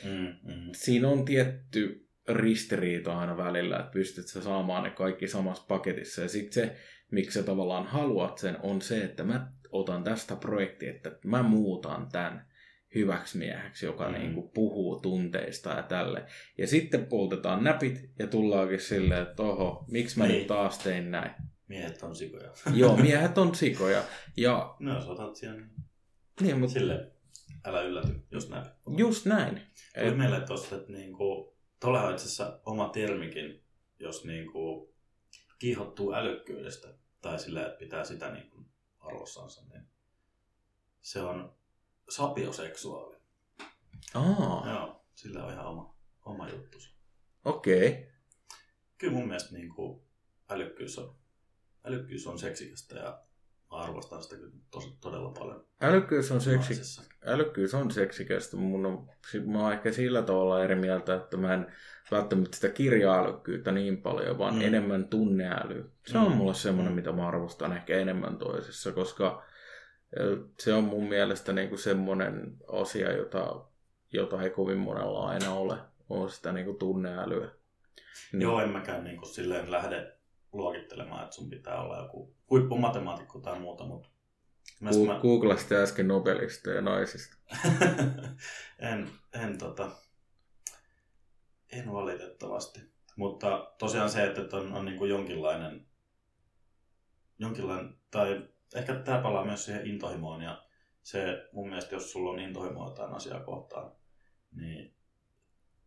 [0.05, 0.71] Mm, mm.
[0.73, 6.23] siinä on tietty ristiriita aina välillä, että pystyt sä saamaan ne kaikki samassa paketissa.
[6.23, 6.77] Ja sitten se,
[7.11, 12.09] miksi sä tavallaan haluat sen, on se, että mä otan tästä projektia, että mä muutan
[12.12, 12.46] tämän
[12.94, 14.14] hyväksi mieheksi, joka Mm.
[14.14, 14.18] mm.
[14.20, 16.24] niin puhuu tunteista ja tälle.
[16.59, 20.38] Ja sitten poltetaan näpit ja tullaankin silleen, että oho, miksi mä Niin.
[20.38, 21.31] nyt taas tein näin.
[21.68, 22.52] Miehet on sikoja.
[22.74, 24.02] Joo, miehet on sikoja.
[24.37, 25.70] Ja No jos otat siihen,
[26.40, 27.11] niin, mutta sille
[27.64, 28.64] älä ylläty, jos näin.
[28.98, 29.55] just näin.
[29.98, 33.62] Tuli Et, meille tosta, että niinku, tuolla on itse asiassa oma termikin,
[34.00, 34.94] jos niinku
[35.59, 36.88] kiihottuu älykkyydestä
[37.22, 38.64] tai sillä, että pitää sitä niinku
[39.07, 39.88] arvossansa, niin
[41.01, 41.57] se on
[42.09, 43.16] sapioseksuaali.
[44.14, 46.90] aa, Joo, sillä on ihan oma, oma juttusa.
[47.45, 47.88] okei.
[47.88, 48.07] Okay.
[48.99, 50.07] Kyllä mun mielestä niinku
[50.49, 51.16] älykkyys on,
[51.85, 53.26] älykkyys on seksikästä ja
[53.70, 55.64] mä arvostan sitä kyllä tosi, todella paljon.
[55.81, 58.57] Älykkyys on seksi, älykkyys on seksikästä.
[58.57, 61.66] Mun on, sit mä oon ehkä sillä tavalla eri mieltä, että mä en
[62.11, 64.61] välttämättä sitä kirja-älykkyyttä niin paljon, vaan Mm.
[64.61, 64.66] mm.
[64.66, 65.90] enemmän tunneäly.
[66.07, 66.37] Se on Mm.
[66.37, 66.96] mulle semmoinen, Mm.
[66.96, 69.42] mitä mä arvostan ehkä enemmän toisessa, koska
[70.61, 73.64] se on mun mielestä niinku semmoinen asia, jota,
[74.12, 77.48] jota ei kovin monella aina ole, on sitä niinku tunneälyä.
[78.33, 78.42] Niin.
[78.42, 80.15] Joo, en mäkään niin kuin silleen lähde
[80.57, 84.09] luokittelemaan, että sun pitää olla joku huippumatemaatikko tai muuta, mutta
[84.85, 85.19] Gu- mä...
[85.21, 87.37] Googlasit äsken Nobelista ja naisista.
[88.79, 89.90] en, en, tota,
[91.73, 92.81] en valitettavasti.
[93.16, 95.87] Mutta tosiaan se, että on, on niin kuin jonkinlainen,
[97.38, 100.62] jonkinlainen, tai ehkä tämä palaa myös siihen intohimoon, ja
[101.03, 103.92] se mun mielestä, jos sulla on intohimoa jotain asiaa kohtaan,
[104.53, 104.95] niin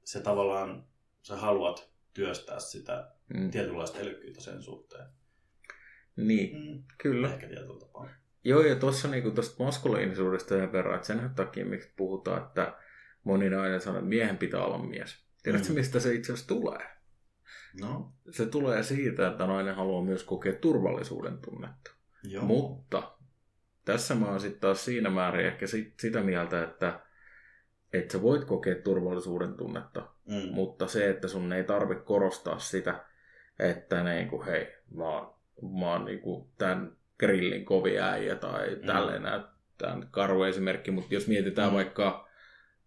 [0.03, 0.88] se tavallaan,
[1.21, 3.51] sä haluat työstää sitä Mm.
[3.51, 5.05] tietynlaista älykkyyttä sen suhteen.
[6.15, 6.84] Niin, Mm.
[6.97, 7.34] kyllä.
[7.34, 8.10] Ehkä tietyllä tapaa.
[8.43, 12.77] Joo, ja tuossa niinku tuosta maskuliinisuudesta sen verran, että sen takia, miksi puhutaan, että
[13.23, 15.25] moni nainen sanoo, että miehen pitää olla mies.
[15.43, 15.73] Tiedätkö, Mm.
[15.75, 16.88] mistä se itse asiassa tulee?
[17.82, 21.91] No, Se tulee siitä, että nainen haluaa myös kokea turvallisuuden tunnetta.
[22.23, 22.43] joo.
[22.45, 23.12] Mutta
[23.86, 26.99] tässä mä oon sitten taas siinä määrin ehkä sit, sitä mieltä, että,
[27.93, 30.52] että sä voit kokea turvallisuuden tunnetta, mm.
[30.54, 33.06] mutta se, että sun ei tarvitse korostaa sitä,
[33.60, 35.34] että niinku, hei, mä oon,
[35.80, 38.86] mä oon niinku tämän grillin kovi äijä tai Mm.
[38.86, 41.75] tälleen näyttää karu esimerkki, mutta jos mietitään Mm.
[41.75, 42.28] vaikka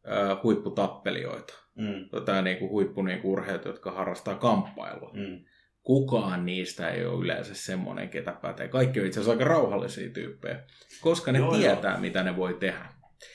[0.08, 2.24] äh, huipputappelijoita Mm.
[2.24, 5.44] tai niinku huippu niinku urheilijat, jotka harrastaa kamppailua, Mm.
[5.82, 8.68] kukaan niistä ei ole yleensä semmoinen, ketä pätee.
[8.68, 10.60] Kaikki on itse asiassa aika rauhallisia tyyppejä,
[11.00, 11.72] koska ne Joo, joo, joo.
[11.72, 12.88] tietää, mitä ne voi tehdä.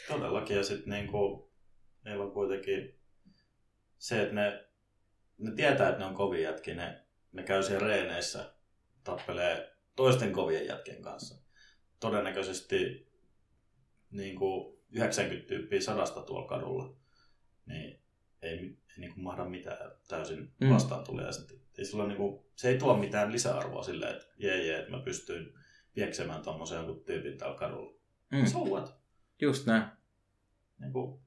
[0.08, 1.47] Todellakin, ja sitten niinku,
[2.08, 3.00] meillä on kuitenkin
[3.98, 4.66] se, että ne,
[5.38, 8.54] ne tietää, että ne on kovia jätkiä, ne, ne käy siellä reeneissä,
[9.04, 11.44] tappelee toisten kovien jätkien kanssa.
[12.00, 13.08] Todennäköisesti
[14.12, 16.96] niinku 90 tyyppiä sadasta tuolla kadulla,
[17.66, 18.02] niin
[18.42, 20.70] ei, ei niinku mahda mitään täysin Mm.
[20.70, 21.26] vastaan tulee.
[21.78, 25.54] Ei sillä niinku, se ei tuo mitään lisäarvoa silleen, että jee jee, että mä pystyin
[25.94, 28.00] pieksemään tommosen jonkun tyypin täällä kadulla.
[28.32, 28.46] Mm.
[28.46, 28.96] So what?
[29.42, 29.84] Just näin.
[30.80, 31.20] niin kuin,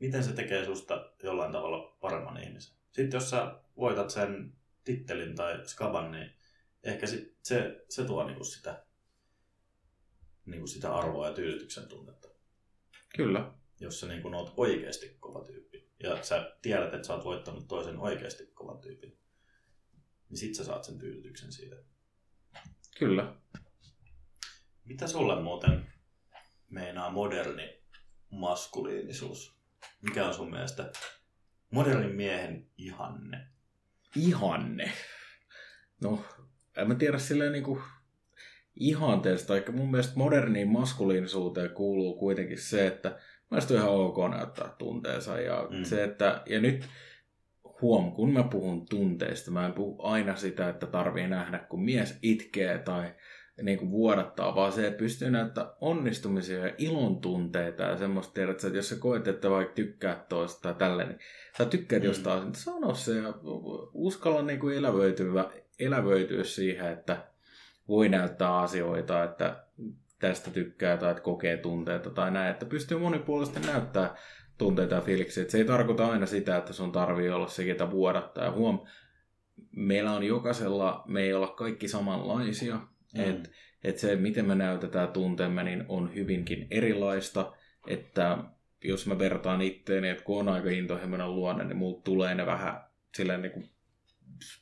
[0.00, 2.76] miten se tekee susta jollain tavalla paremman ihmisen.
[2.92, 4.52] Sitten jos sä voitat sen
[4.84, 6.32] tittelin tai skaban, niin
[6.82, 8.84] ehkä sit se, se tuo niinku sitä,
[10.46, 12.28] niinku sitä arvoa ja tyydytyksen tunnetta.
[13.16, 13.52] Kyllä.
[13.80, 17.98] Jos sä niinku oot oikeasti kova tyyppi ja sä tiedät, että sä oot voittanut toisen
[17.98, 19.18] oikeasti kovan tyypin,
[20.28, 21.76] niin sit sä saat sen tyydytyksen siitä.
[22.98, 23.34] Kyllä.
[24.84, 25.92] Mitä sulle muuten
[26.70, 27.82] meinaa moderni
[28.30, 29.57] maskuliinisuus?
[30.02, 30.92] Mikä on sun mielestä
[31.70, 33.46] modernin miehen ihanne?
[34.16, 34.92] Ihanne.
[36.02, 36.24] No,
[36.76, 37.82] en mä tiedä silleen niinku
[38.76, 39.54] ihanteesta.
[39.54, 43.18] Eikä mun mielestä moderniin maskuliinisuuteen kuuluu kuitenkin se, että
[43.50, 45.40] mä ihan ok näyttää tunteensa.
[45.40, 45.84] Ja, mm.
[45.84, 46.88] se, että, ja nyt
[47.82, 52.18] huom, kun mä puhun tunteista, mä en puhu aina sitä, että tarvii nähdä, kun mies
[52.22, 53.14] itkee tai
[53.62, 58.64] niin kuin vuodattaa, vaan se, että pystyy näyttämään onnistumisia ja ilon tunteita ja semmoista, tiedät,
[58.64, 61.18] että jos sä koet, että vaikka tykkää toista tai tälleen, niin
[61.58, 62.06] sä tykkäät mm.
[62.06, 63.34] jostain, niin sano se ja
[63.92, 67.16] uskalla niin kuin elävöityä, elävöityä siihen, että
[67.88, 69.64] voi näyttää asioita, että
[70.18, 74.16] tästä tykkää tai että kokee tunteita tai näin, että pystyy monipuolisesti näyttää
[74.58, 75.44] tunteita ja fiiliksiä.
[75.48, 78.44] Se ei tarkoita aina sitä, että sun tarvii olla se, ketä vuodattaa.
[78.44, 78.80] Ja huom,
[79.76, 82.80] meillä on jokaisella, me ei olla kaikki samanlaisia.
[83.14, 83.30] Mm.
[83.30, 83.48] Että
[83.84, 87.52] et se, miten me näytetään tunteemme, niin on hyvinkin erilaista.
[87.86, 88.38] Että
[88.84, 92.84] jos mä vertaan itteeni, että kun on aika intohimoinen luonne, niin muut tulee ne vähän
[93.14, 93.70] silleen niin kuin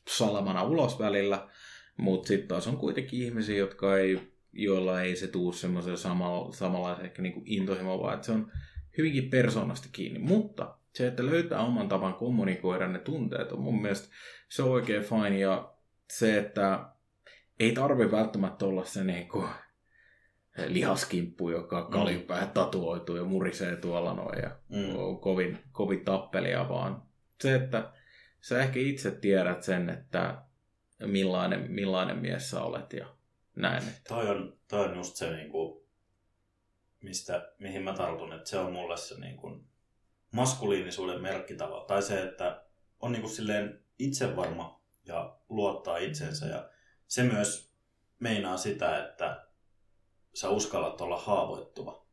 [0.09, 1.48] salamana ulos välillä.
[1.96, 7.04] Mutta sitten taas on kuitenkin ihmisiä, jotka ei, joilla ei se tuu semmoisen samalla, samanlaisen
[7.04, 8.52] ehkä niin intohimo, vaan että se on
[8.98, 10.18] hyvinkin persoonasta kiinni.
[10.18, 14.09] Mutta se, että löytää oman tavan kommunikoida ne tunteet, on mun mielestä
[14.48, 15.38] se on oikein fine.
[15.38, 15.72] Ja
[16.11, 16.87] se, että
[17.61, 19.49] ei tarvi välttämättä olla se niin kuin
[20.66, 21.90] lihaskimppu, joka mm.
[21.90, 24.97] kaljupää tatuoituu ja murisee tuolla noin ja mm.
[24.97, 27.03] on kovin, kovin tappelia, vaan
[27.40, 27.92] se, että
[28.40, 30.42] sä ehkä itse tiedät sen, että
[31.07, 33.07] millainen, millainen mies sä olet ja
[33.57, 33.83] näin.
[34.09, 35.87] Toi on, toi on just se, niin kuin,
[37.03, 39.64] mistä, mihin mä tartun, että se on mulle se niin kuin,
[40.31, 41.85] maskuliinisuuden merkkitava.
[41.85, 42.64] Tai se, että
[43.01, 46.47] on niin kuin, silleen itsevarma ja luottaa itsensä.
[46.47, 46.69] Ja
[47.09, 47.73] se myös
[48.19, 49.47] meinaa sitä, että
[50.35, 52.07] sä uskallat olla haavoittuva.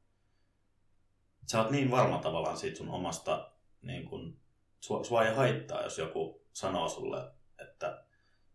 [1.51, 3.51] Sä oot niin varma tavallaan siitä sun omasta,
[3.81, 4.39] niin kun,
[4.79, 8.05] sua, sua ei haittaa, jos joku sanoo sulle, että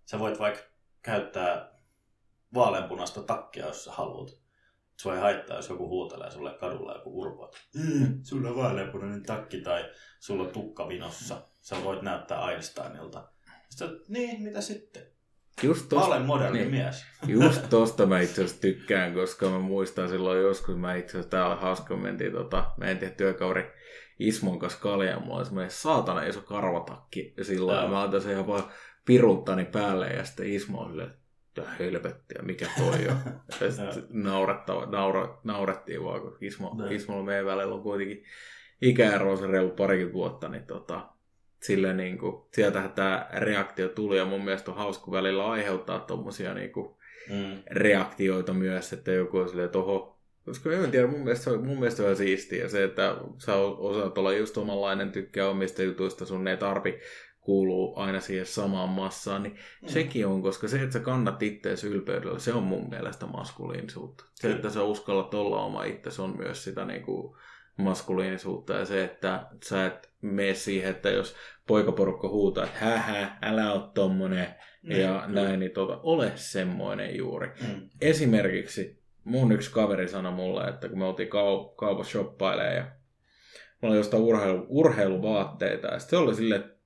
[0.05, 0.63] sä voit vaikka
[1.03, 1.79] käyttää
[2.55, 4.31] vaaleanpunaista takkia, jos sä haluat.
[4.97, 9.61] Sua ei haittaa, jos joku huutelee sulle kadulla joku urpo, mm, sulla on vaaleanpunainen takki
[9.61, 11.43] tai sulla on tukka vinossa.
[11.61, 13.33] Sä voit näyttää Einsteinilta.
[13.71, 15.18] Sitten, niin, mitä sitten?
[15.63, 17.07] Just tosta, mä olen moderni niin, mies.
[17.27, 21.57] Just tosta mä itse asiassa tykkään, koska mä muistan silloin joskus, mä itse asiassa täällä
[21.57, 23.73] hauska, mentiin tota, mä en tiedä työkauri
[24.19, 27.89] Ismon kanssa kaljaa, mulla oli semmoinen saatana iso karvatakki, ja silloin ja.
[27.89, 28.65] mä antan sen vaan
[29.05, 31.11] piruuttani päälle, ja sitten Ismo on silleen,
[31.49, 33.17] että helvettiä, mikä toi on.
[33.61, 34.23] ja sitten
[34.91, 38.25] naura, naurettiin vaan, kun Ismo, Ismolla meidän välillä on kuitenkin
[38.83, 41.09] ikäero se reilu parikymmentä vuotta, niin tota,
[41.63, 46.55] sille niin kuin, sieltähän tämä reaktio tuli ja mun mielestä on hauska välillä aiheuttaa tuommoisia
[46.55, 46.95] niin kuin,
[47.31, 47.63] mm.
[47.71, 52.03] reaktioita myös, että joku on silleen, että oho, koska en tiedä, mun mielestä, mun mielestä
[52.03, 57.01] on siistiä se, että sä osaat olla just omanlainen, tykkää omista jutuista, sun ei tarvi
[57.41, 59.89] kuuluu aina siihen samaan massaan, niin mm.
[59.89, 64.25] sekin on, koska se, että sä kannat ittees ylpeydellä, se on mun mielestä maskuliinisuutta.
[64.35, 67.37] Se, että sä uskallat olla oma itse, on myös sitä niin kuin,
[67.79, 71.35] maskuliinisuutta ja se, että sä et mene siihen, että jos
[71.67, 77.49] poikaporukka huutaa, että hä, älä ole tommonen niin, ja näin, niin tota, ole semmoinen juuri.
[77.49, 77.89] Mm.
[78.01, 82.85] Esimerkiksi mun yksi kaveri sanoi mulle, että kun me oltiin kau- kaupassa shoppailemaan ja
[83.83, 86.79] mulla oli jostain urheilu, urheiluvaatteita ja sitten se oli silleen, että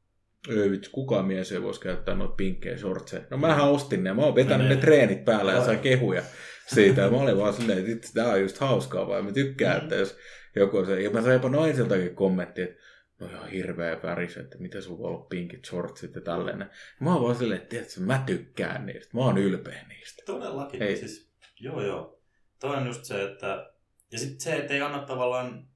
[0.48, 3.22] ei vitsi, kukaan mies ei voisi käyttää noita pinkkejä shortseja.
[3.30, 6.22] No mähän ostin ne ja mä oon vetänyt ne treenit päällä ja sain kehuja
[6.66, 7.00] siitä.
[7.00, 9.82] Ja mä olin vaan silleen, että tämä on just hauskaa, vaan mä tykkään, mm.
[9.82, 10.16] että jos
[10.56, 12.82] joku se, ja mä sain jopa naisiltakin kommentti, että
[13.18, 16.70] no ihan hirveä väris, että mitä sulla on ollut pinkit shortsit ja tällainen.
[17.00, 20.22] Mä oon vaan silleen, että tiedätkö, mä tykkään niistä, mä oon ylpeä niistä.
[20.26, 20.96] Todellakin, Ei.
[20.96, 22.22] siis joo joo.
[22.60, 23.72] Toi on just se, että
[24.12, 25.68] ja sitten se, että ei anna tavallaan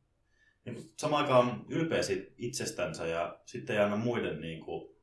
[0.64, 4.96] niin samaan aikaan on ylpeä siitä itsestänsä ja sitten ei anna muiden niin kuin,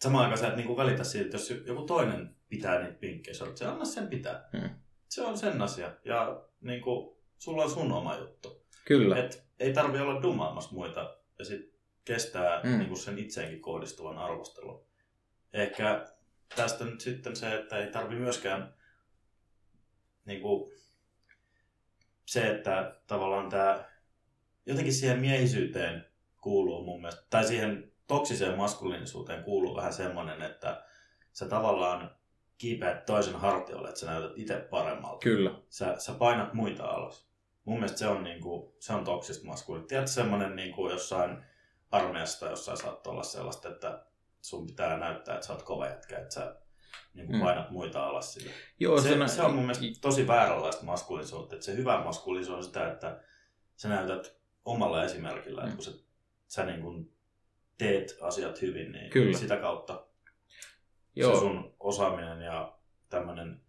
[0.00, 3.34] samaan aikaan sä et niin kuin välitä siitä, että jos joku toinen pitää niitä pinkkejä
[3.34, 4.48] shortseja, anna sen pitää.
[4.58, 4.70] Hmm.
[5.08, 5.96] Se on sen asia.
[6.04, 8.66] Ja niin kuin, sulla on sun oma juttu.
[8.84, 9.16] Kyllä.
[9.16, 11.74] Et ei tarvi olla dumaamassa muita ja sit
[12.04, 12.78] kestää mm.
[12.78, 14.84] niin sen itseenkin kohdistuvan arvostelun.
[15.52, 16.06] Ehkä
[16.56, 18.74] tästä nyt sitten se, että ei tarvi myöskään
[20.24, 20.72] niin kuin,
[22.26, 23.84] se, että tavallaan tämä
[24.66, 26.06] jotenkin siihen miehisyyteen
[26.40, 30.84] kuuluu mun mielestä, tai siihen toksiseen maskuliinisuuteen kuuluu vähän semmoinen, että
[31.32, 32.16] sä tavallaan
[32.58, 35.18] kiipeät toisen hartiolle, että sä näytät itse paremmalta.
[35.18, 35.50] Kyllä.
[35.68, 37.31] Sä, sä painat muita alas.
[37.64, 39.88] Mun mielestä se on, niinku, se on toksista maskuliinista.
[39.88, 41.44] Tiedätkö semmonen niinku jossain
[41.90, 44.06] armeijassa jossain saattaa olla sellaista, että
[44.40, 46.56] sun pitää näyttää, että sä oot kova jätkä, että sä
[47.14, 47.72] niin kuin painat mm.
[47.72, 48.50] muita alas sille.
[48.80, 51.54] Joo, se, se, se, on mun mielestä tosi vääränlaista maskuliisuutta.
[51.54, 53.20] Että se hyvä maskuliisuus on sitä, että
[53.76, 55.66] sä näytät omalla esimerkillä, mm.
[55.66, 55.92] että kun sä,
[56.48, 57.12] sä niin kuin
[57.78, 59.38] teet asiat hyvin, niin Kyllä.
[59.38, 60.06] sitä kautta
[61.16, 61.34] Joo.
[61.34, 63.60] se sun osaaminen ja tämmöinen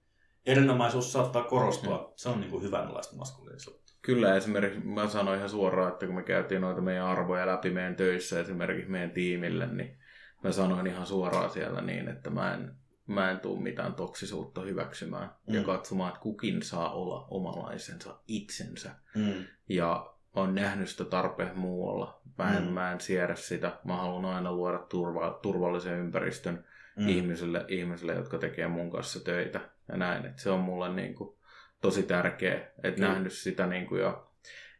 [0.46, 1.98] erinomaisuus saattaa korostua.
[1.98, 2.14] Mm.
[2.16, 3.83] Se on niin kuin hyvänlaista maskuliisuutta.
[4.04, 7.96] Kyllä, esimerkiksi mä sanoin ihan suoraan, että kun me käytiin noita meidän arvoja läpi meidän
[7.96, 9.98] töissä, esimerkiksi meidän tiimille, niin
[10.44, 12.72] mä sanoin ihan suoraan siellä niin, että mä en,
[13.08, 15.56] mä en tule mitään toksisuutta hyväksymään mm.
[15.56, 18.92] ja katsomaan, että kukin saa olla omalaisensa itsensä.
[19.16, 19.46] Mm.
[19.70, 22.22] Ja on nähnyt sitä tarpeen muualla.
[22.38, 22.70] Mä en, mm.
[22.70, 23.78] mä en siedä sitä.
[23.84, 27.08] Mä haluan aina luoda turva, turvallisen ympäristön mm.
[27.08, 30.26] ihmisille, ihmisille, jotka tekee mun kanssa töitä ja näin.
[30.26, 31.36] Et se on mulle niin kuin
[31.84, 33.08] tosi tärkeä, että mm.
[33.08, 34.32] nähnyt sitä niin kuin jo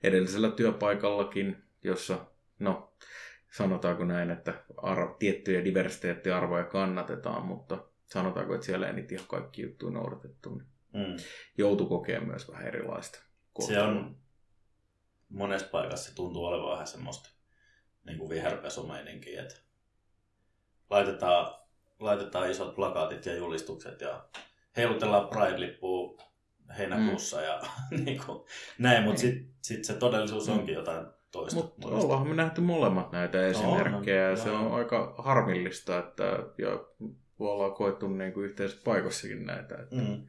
[0.04, 2.26] edellisellä työpaikallakin, jossa
[2.60, 2.94] no,
[3.52, 9.62] sanotaanko näin, että arvo, tiettyjä diversiteettiarvoja kannatetaan, mutta sanotaanko, että siellä ei niitä ihan kaikki
[9.62, 11.16] juttuja noudatettu, niin mm.
[11.58, 13.20] joutu kokemaan myös vähän erilaista
[13.54, 13.82] kohtelua.
[13.82, 14.18] Se on
[15.30, 17.30] monessa paikassa se tuntuu olevan vähän semmoista
[18.06, 19.56] niin kuin viherpesumeininkiä, että
[20.90, 21.56] laitetaan,
[22.00, 24.30] laitetaan isot plakaatit ja julistukset ja
[24.78, 26.33] heilutellaan Pride-lippua
[26.78, 27.44] heinäkuussa mm.
[27.44, 27.62] ja
[28.06, 28.46] niin kuin,
[28.80, 30.54] näin, mutta sitten sit se todellisuus mm.
[30.54, 31.62] onkin jotain toista.
[31.62, 36.24] Mutta ollaan me nähty molemmat näitä esimerkkejä no, ja se on aika harmillista, että
[36.58, 36.80] ja
[37.40, 39.76] ollaan koettu niin kuin yhteisessä paikossakin näitä.
[39.76, 40.28] Että, mm.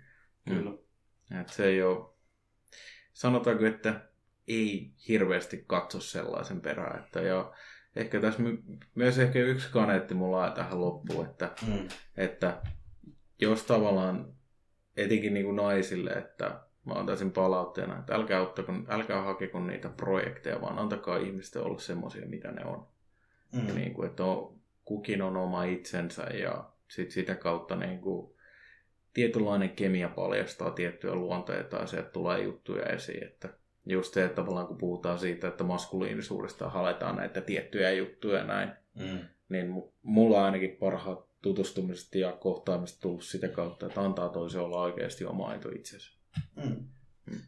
[0.48, 0.70] Kyllä.
[0.70, 2.06] Mm, että se ei ole,
[3.12, 4.00] sanotaanko, että
[4.48, 7.04] ei hirveästi katso sellaisen perään.
[7.04, 7.52] Että, ja
[7.96, 8.42] ehkä tässä
[8.94, 11.88] myös ehkä yksi kaneetti mulla on tähän loppuun, että, mm.
[12.16, 12.62] että
[13.40, 14.34] jos tavallaan
[14.96, 20.60] etenkin niin kuin naisille, että mä antaisin palautteena, että älkää, ottako, älkää hakeko niitä projekteja,
[20.60, 22.86] vaan antakaa ihmisten olla semmoisia, mitä ne on.
[23.52, 23.68] Mm.
[23.68, 28.34] Ja niin kuin, että on, kukin on oma itsensä ja sit sitä kautta niin kuin,
[29.14, 33.24] tietynlainen kemia paljastaa tiettyjä luonteita ja sieltä tulee juttuja esiin.
[33.24, 33.48] Että
[33.86, 39.18] just se, että tavallaan kun puhutaan siitä, että maskuliinisuudesta haletaan näitä tiettyjä juttuja näin, mm.
[39.48, 45.24] niin mulla ainakin parhaat tutustumiset ja kohtaamiset tullut sitä kautta, että antaa toisen olla oikeasti
[45.24, 46.10] oma aito itsensä.
[46.56, 46.88] Mm.
[47.26, 47.40] Mm.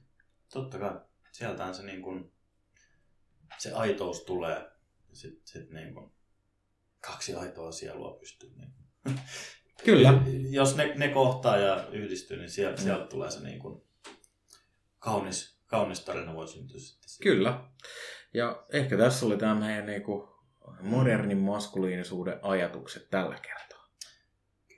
[0.53, 1.01] Totta kai.
[1.33, 2.33] Sieltähän se, niin kun,
[3.59, 4.71] se aitous tulee.
[5.13, 6.13] Sitten sit niin kun,
[7.01, 8.53] kaksi aitoa sielua pystyy.
[8.57, 8.73] Niin.
[9.85, 10.23] Kyllä.
[10.59, 12.85] Jos ne, ne kohtaa ja yhdistyy, niin sieltä, mm.
[12.85, 13.85] sieltä tulee se niin kun,
[14.99, 17.11] kaunis, kaunis tarina voi syntyä sitten.
[17.23, 17.65] Kyllä.
[18.35, 20.29] Ja ehkä tässä oli tämä meidän niin kuin,
[20.81, 23.66] modernin maskuliinisuuden ajatukset tällä kertaa.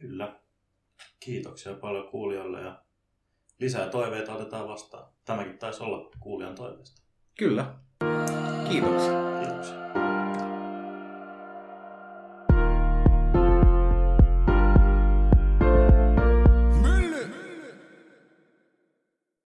[0.01, 0.41] Kyllä.
[1.21, 2.83] Kiitoksia paljon kuulijoille ja
[3.59, 5.13] lisää toiveita otetaan vastaan.
[5.25, 7.03] Tämäkin taisi olla kuulijan toiveesta.
[7.39, 7.75] Kyllä.
[8.71, 9.13] Kiitoksia.
[9.41, 9.88] Kiitoksia.